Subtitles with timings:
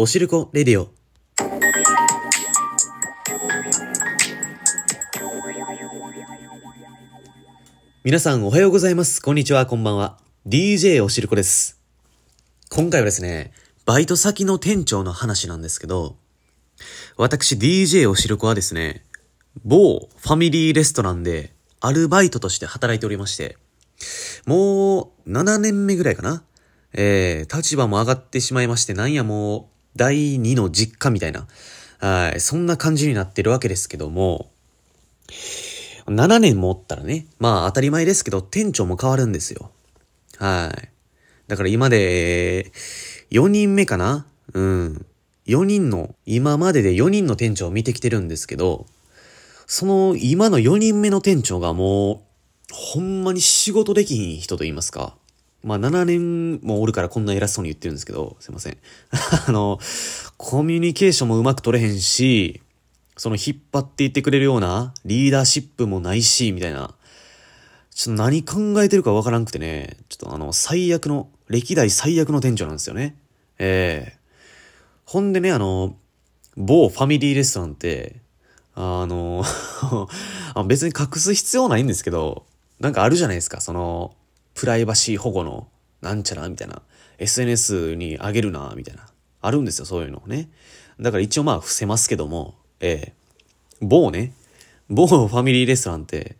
[0.00, 0.90] おしるこレディオ。
[8.04, 9.20] 皆さんおはようございます。
[9.20, 10.20] こんにちは、こんばんは。
[10.46, 11.80] DJ おしるこです。
[12.70, 13.52] 今回はですね、
[13.86, 16.14] バイト先の店長の話なんですけど、
[17.16, 19.04] 私 DJ おしるこはですね、
[19.64, 23.56] 某ファミリーレストランでアルバイトとして働いておりまして、
[24.46, 26.44] もう7年目ぐらいかな？
[26.92, 31.46] えー、立場も上がってしまいまして、なんやもう、第2の実家みたいな、
[31.98, 34.48] はい、そんな感じになってるわけですけども、
[36.06, 39.70] 7年もおったらね、まあ当たり前ですけど、店長も変わるんですよ。
[40.38, 40.88] はい。
[41.48, 42.72] だから今で、
[43.30, 45.06] 4人目かなうん。
[45.46, 48.86] 4人の、今までで4人の店長を見てきてるんですけど、
[49.66, 52.20] その今の4人目の店長がもう、
[52.72, 55.16] ほんまに仕事できひん人と言いますか。
[55.62, 58.78] まあ7年もおるからこんな偉そうに言ってるんですけど、すいません。
[59.46, 59.78] あの、
[60.36, 62.60] コミュニケーションもうまく取れへんし、
[63.16, 66.94] その引っ張っていってくれるようなリーダーシップもないし、みたいな。
[67.90, 73.16] ちょっと何考えてるかわからんくてね、ちょっとあの、最悪の、歴代最悪の店長なんですよね。
[73.58, 74.18] ええ
[75.04, 75.96] ほんでね、あの、
[76.56, 78.16] 某ファミリーレストランって、
[78.74, 79.42] あの、
[80.68, 82.44] 別に隠す必要ないんですけど、
[82.78, 84.14] なんかあるじゃないですか、その、
[84.58, 85.68] プライバシー保護の、
[86.00, 86.82] なんちゃらみたいな、
[87.18, 89.06] SNS にあげるな、みたいな。
[89.40, 90.48] あるんですよ、そういうのね。
[90.98, 93.14] だから一応まあ伏せますけども、ええ
[93.80, 94.32] 某ね、
[94.90, 96.34] 某ファミリーレストランって、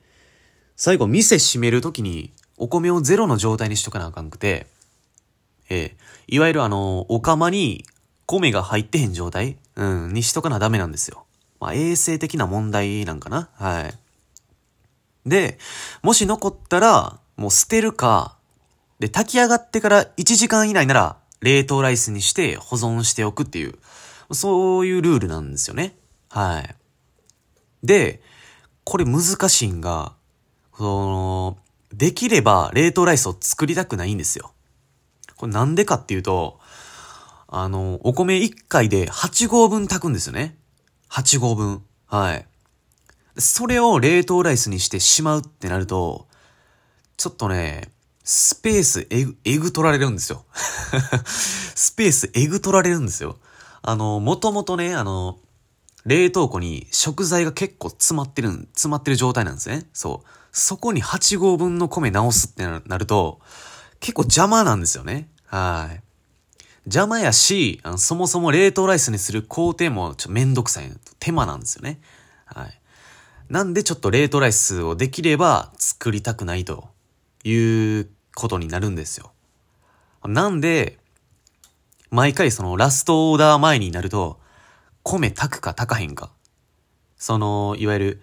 [0.74, 4.66] 最後店閉めるときにお米をゼロの状態にしとかなあかんくて、
[5.70, 5.96] ええ
[6.26, 7.84] いわゆるあの、お釜に
[8.26, 11.24] 米が入ってへん状態うん、にしとかなダメなんですよ。
[11.60, 13.94] まあ衛生的な問題なんかなはい。
[15.24, 15.58] で、
[16.02, 18.36] もし残ったら、もう捨てるか、
[18.98, 23.76] で、炊き上がってから1時間以内なら、冷凍ライスにして保存しておくっていう、
[24.34, 25.96] そういうルールなんですよね。
[26.30, 26.74] はい。
[27.84, 28.20] で、
[28.82, 30.14] これ難しいんが、
[30.76, 31.58] その、
[31.92, 34.52] できれば冷凍ライスを作りたくないんですよ。
[35.36, 36.58] これなんでかっていうと、
[37.46, 40.58] あの、お米1回で8合分炊くんですよね。
[41.08, 41.84] 8合分。
[42.06, 42.46] はい。
[43.36, 46.27] それを冷凍ライスにしてしまうってなると、
[47.18, 47.90] ちょっとね、
[48.22, 50.44] スペースえぐ、えぐ取られるんですよ。
[51.26, 53.38] スペースえぐ取られるんですよ。
[53.82, 55.40] あの、もともとね、あの、
[56.06, 59.88] 冷凍庫に食材が結構詰まってる、詰まってる状態なんですね。
[59.92, 60.28] そう。
[60.52, 63.40] そこに8合分の米直すってなると、
[63.98, 65.28] 結構邪魔なんですよね。
[65.46, 66.00] はい。
[66.84, 70.92] 邪魔やし、そもそも冷凍ライスにする工程もちょめんどくさい。
[71.18, 72.00] 手間なんですよね。
[72.46, 72.80] はい。
[73.48, 76.90] なんでちょっと冷凍ライスをできれば作りたくないと
[77.48, 79.32] いうことになるんですよ。
[80.24, 80.98] なんで、
[82.10, 84.40] 毎回そのラストオーダー前になると、
[85.02, 86.30] 米炊くか炊かへんか。
[87.16, 88.22] その、いわゆる、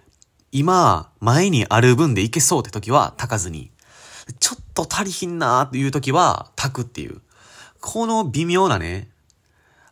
[0.52, 3.72] 今、前にある分でいけそうって時は炊かずに、
[4.40, 7.22] ちょっと足りひんなーっていう時は炊くっていう。
[7.82, 9.10] この微妙なね、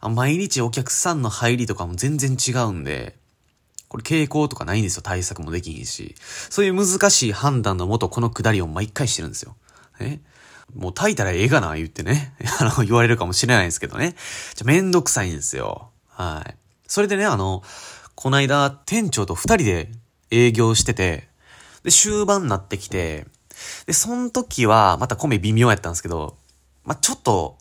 [0.02, 3.18] 毎日お客さんの入りとかも全然違うんで、
[3.94, 5.04] これ傾向とかないんですよ。
[5.04, 6.16] 対策もできひんし。
[6.50, 9.56] そういう難しい判断のもとこのくだりを毎回してるんですよ。
[10.00, 10.20] え？
[10.74, 12.34] もう炊いたらええがな言ってね。
[12.60, 14.16] あの、言われるかもしれないんですけどね。
[14.56, 15.92] じゃ、めんどくさいんですよ。
[16.08, 16.56] はい。
[16.88, 17.62] それでね、あの、
[18.16, 19.92] こないだ店長と二人で
[20.32, 21.30] 営業してて、
[21.84, 23.28] で、終盤になってきて、
[23.86, 26.36] で、その時はまた米微妙やったんですけど、
[26.84, 27.60] まあ、ちょっと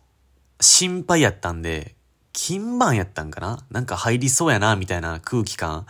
[0.63, 1.95] 心配やったんで、
[2.33, 3.65] 金番やったんかな？
[3.71, 5.87] なんか入りそうやな、みたいな空気感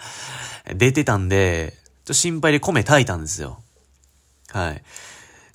[0.75, 3.63] 出てたんで、ちょっと心配で米炊いたんですよ。
[4.51, 4.83] はい。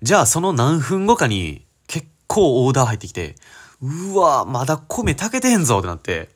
[0.01, 3.35] じゃあその何分後かに結構オーダー入ってきて、
[3.81, 6.29] うわまだ米炊けてへんぞってなって。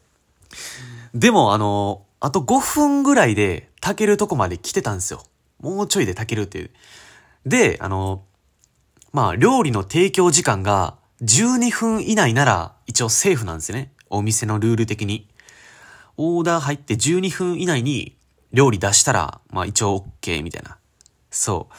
[1.13, 5.23] でもあの、あと5分ぐらいで炊けるとこまで来てたんですよ。
[5.59, 6.71] もうちょいで炊けるっていう。
[7.45, 8.23] で、あの、
[9.13, 13.91] まあ料理の提供時間が12分以内なら一応セーフなんですよね。
[14.11, 15.27] お店のルール的に。
[16.17, 18.15] オーダー入って12分以内に
[18.53, 20.77] 料理出したら、まあ一応 OK みたいな。
[21.29, 21.69] そ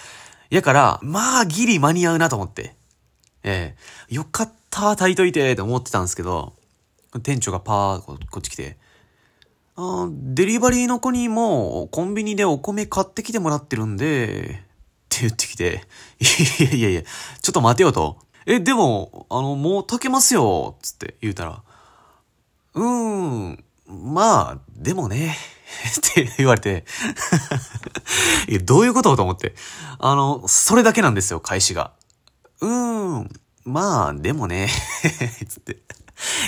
[0.51, 0.55] う。
[0.55, 2.75] やから、まあギリ間に合うなと思って。
[3.45, 3.75] え
[4.11, 6.55] えよかった、炊いといて、って思ってたんですけど、
[7.23, 8.79] 店長がパーここっち来て、
[9.77, 14.65] あデリバリーの子にもコンビニでお米買ってきてもらってるんで、
[15.07, 15.83] って言ってきて、
[16.21, 18.19] いやいやいや、ちょっと待てよと。
[18.47, 21.63] え、でも、あの、もう炊けますよ、つって言うたら、
[22.75, 25.37] うーん、まあ、でもね、
[25.99, 26.85] って言われて、
[28.49, 29.55] いや、どういうことと思って。
[29.99, 31.93] あの、それだけなんですよ、返しが。
[32.61, 33.31] うーん、
[33.65, 34.69] まあ、でもね、
[35.49, 35.79] つって。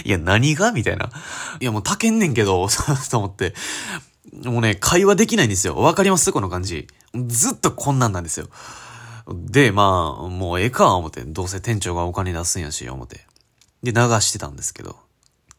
[0.04, 1.10] いや、何がみたいな。
[1.60, 2.68] いや、もうたけんねんけど、
[3.10, 3.54] と思って。
[4.44, 5.76] もうね、会話できないんですよ。
[5.76, 6.32] わかります？
[6.32, 6.86] この感じ。
[7.28, 8.48] ずっとこんなんなんですよ。
[9.28, 11.22] で、まあ、もうええか、思って。
[11.24, 13.26] どうせ店長がお金出すんやし、思って。
[13.82, 15.03] で、流してたんですけど。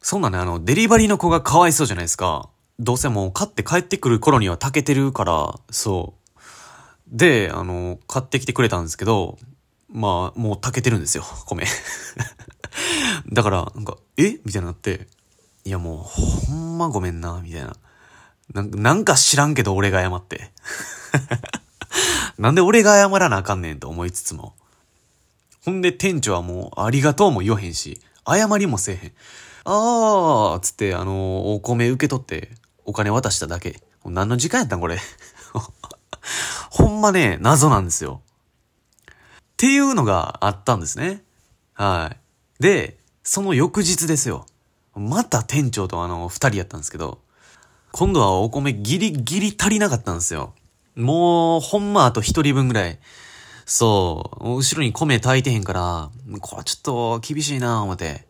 [0.06, 2.48] そんなね、あの、デリバリーの子がかわいそうじゃないですか。
[2.78, 6.38] どうせもう買って帰ってくる頃には炊けてるから、そう。
[7.07, 9.40] で、あの、買ってきてくれたんですけど、
[9.90, 11.66] まあ、もう炊けてるんですよ、米。
[13.34, 14.40] だから、なんか、え？
[14.46, 15.07] みたいになって、
[15.63, 17.75] いやもう、ほんまごめんな、みたいな。
[18.54, 20.51] なんか知らんけど俺が謝って。
[22.38, 24.54] なんで俺が謝らなあかんねんと思いつつも。
[25.63, 29.12] ほんで店長はもうありがとうも言わへんし、謝りもせえへん。
[29.65, 32.51] あーつって、あのお米受け取って
[32.85, 33.81] お金渡しただけ。
[34.06, 35.00] 何の時間やったんこれ。
[36.69, 38.21] ほんまね、謎なんですよ。
[39.07, 39.12] っ
[39.57, 41.23] ていうのがあったんですね。
[41.73, 42.12] は
[42.59, 42.62] い。
[42.62, 44.45] で、その翌日ですよ。
[44.94, 47.19] また店長とあの、二人やったんですけど、
[47.91, 50.53] 今度はお米ギリギリ足りなかったんですよ。
[50.95, 53.00] もう、ほんまあと一人分ぐらい。
[53.65, 54.57] そう。
[54.57, 56.09] 後ろに米炊いてへんから、
[56.39, 58.27] これちょっと厳しいなぁ思って。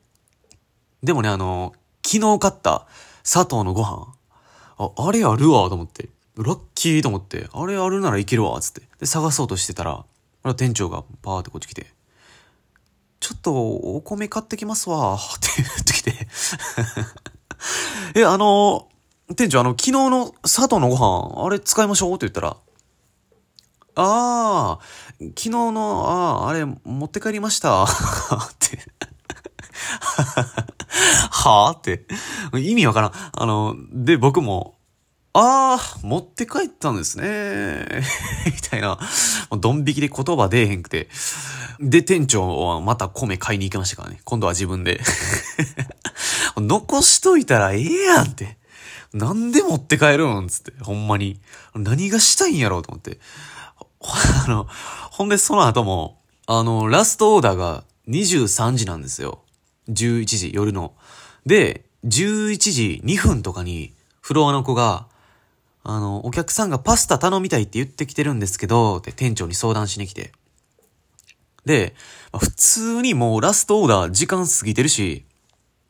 [1.06, 1.74] でもね、あの、
[2.04, 2.88] 昨日買った
[3.24, 4.12] 砂糖のご飯。
[4.78, 6.10] あ、あれあるわ、と思って。
[6.36, 8.82] ラッキーと思って、あれあるならいけるわ、つって。
[9.00, 10.04] で、探そうとしてたら、
[10.56, 11.86] 店長がパーってこっち来て、
[13.20, 16.28] ちょっとお米買ってきますわ、って言ってきて
[18.16, 18.90] え、あの、
[19.36, 22.58] 店長、あの、昨日の佐藤のご飯、あれ使いましょうって言ったら、
[23.98, 24.80] ああ、
[25.20, 27.88] 昨日の、ああ、あれ持って帰りましたっ
[28.60, 28.80] て
[31.50, 31.72] はあ？
[31.72, 32.06] って。
[32.54, 33.12] 意味わからん。
[33.14, 34.76] あの、で、僕も、
[35.34, 37.86] ああ、持って帰ったんですね。
[38.48, 38.98] みたいな。
[39.60, 41.10] ドン引きで言葉出えへんくて。
[41.80, 44.22] で、店長はまた米買いに行きましたからね。
[44.24, 45.02] 今度は自分で。
[46.56, 48.58] 残しといたらええやんって。
[49.14, 50.48] なんで持って帰るん？
[50.48, 51.42] つって、ほんまに。
[51.74, 53.20] 何がしたいんやろうと思って。
[54.02, 54.68] あの、
[55.12, 59.44] ほんでその後も、あの、ラストオーダーが23時なんですよ。
[59.90, 60.94] 11時、夜の。
[61.46, 65.08] で、11時2分とかに、フロアの子が、
[65.84, 70.32] あの、お客さんがパスタ頼みたいって言ってきてるんですけど、って店長に相談しに来て。
[71.66, 71.96] で、
[72.38, 75.26] 普通にもうラストオーダー時間過ぎてるし、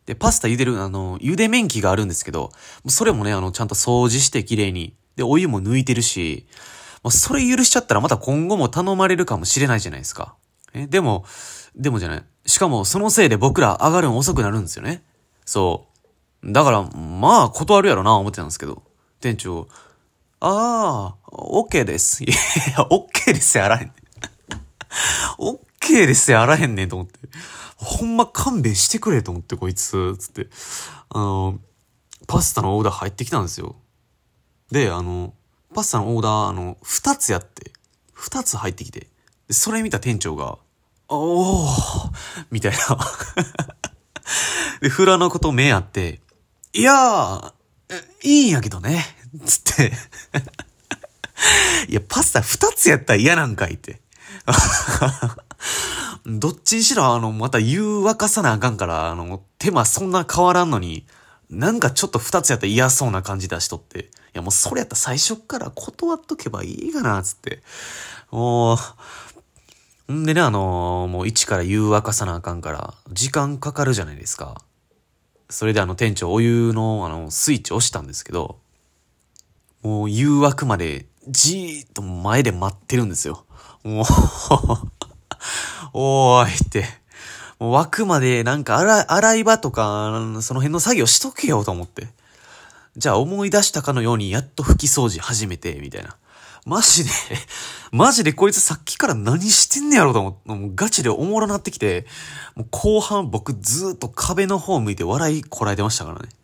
[0.06, 2.52] で、パスタ茹でる、あの、茹で麺機があるんですけど、
[2.88, 4.96] それもね、あの、ちゃんと掃除して綺麗に。
[5.16, 6.46] で、お湯も抜いてるし、
[7.04, 10.36] もうそれ許しちゃったらまた今後も頼まれるかもしれないじゃないですか。
[10.74, 11.26] え、でも、
[11.76, 12.24] でもじゃない。
[12.46, 15.04] しかもそのせいで僕ら上がるの遅くなるんですよね。
[15.46, 15.88] そ
[16.44, 16.52] う。
[16.52, 18.84] だから、まあ、断るやろな、思ってたんですけど。
[19.20, 19.68] 店長、
[20.40, 22.24] ああ、OK です。
[22.24, 23.94] いや、OK ですやあらへん。
[25.40, 27.20] OK ですやあらへんねんと思って。
[27.78, 30.48] ほんま勘弁してくれと思って、こいつ、つって。
[31.10, 31.60] あの、
[32.28, 33.76] パスタのオーダー入ってきたんですよ。
[34.72, 35.34] で、あの、
[35.74, 37.72] パスタのオーダー、あの、二つやって、
[38.14, 39.08] 二つ入ってきて、
[39.50, 40.58] それ見た店長が、
[41.08, 42.12] おー
[42.52, 42.98] みたいな。
[44.82, 46.22] で、フラのこと目あって、
[46.74, 47.54] いやー、
[48.24, 49.06] いいんやけどね、
[49.46, 49.94] つって
[51.88, 54.02] いや、パスタ二つやったら嫌なんかいって。
[56.26, 61.06] どっちにしろ、あの、また湯沸かさなあかんから、あの、手間そんな変わらんのに、
[61.50, 64.00] なんかちょっと二つやったら嫌そうな感じ出しとって。
[64.00, 67.62] いや、もうそれやったら最初から断っとけばいいかな、つって。
[68.32, 68.78] もう、
[70.12, 74.62] んでね、あのもう一から湯沸かさなあかんから、時間かかるじゃないですか。
[75.50, 78.60] それであの店長お湯のあのスイッチ押したんですけど、
[79.82, 83.46] もう誘惑までじーっと前で待ってるんですよ。
[83.84, 84.06] もう
[85.94, 86.86] おーいって。
[87.58, 92.08] もう枠までなんか洗洗い場とか、その辺の作業しとけよと思って。
[92.98, 96.16] じゃあ思い出したかのようにやっと拭き掃除始めて、みたいな。
[96.66, 97.12] マジで
[97.94, 102.06] マジでこいつさっきから何してんねやろと思って、もうガチでおもろなってきて、
[102.56, 106.30] もう後半僕ずっと壁の方向いて笑いこらえてましたからね。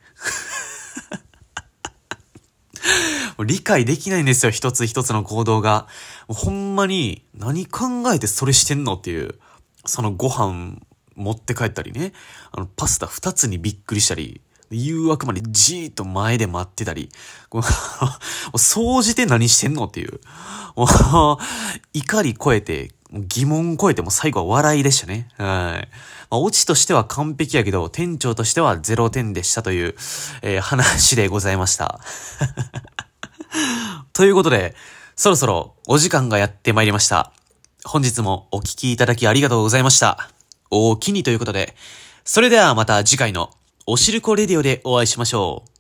[3.44, 5.88] 理解できないんですよ、一つ一つの行動が。
[6.28, 9.40] ほんまに、何考えてそれしてんのっていう、
[9.86, 10.80] そのご飯
[11.16, 12.14] 持って帰ったりね、
[12.52, 17.10] あの、パスタ二つにびっくりしたり、誘惑までじーっと前で待ってたり、
[17.52, 20.20] 掃除で何してんのっていう、
[21.94, 25.28] 怒り超えて、疑問超えても最後は笑いでしたね。
[25.38, 25.88] はい。
[26.30, 29.96] まあ、オチとしては完璧やけど、店長としては0点でしたという、
[30.42, 32.00] えー、話でございました。
[34.14, 34.76] ということで、
[35.18, 37.34] そろそろお時間がやってまいりました。
[37.84, 40.30] 本日もお聞きいただきありがとうございました。
[40.70, 41.76] おおきにということで、
[42.24, 43.52] それではまた次回の
[43.88, 45.71] おしるこレディオでお会いしましょう。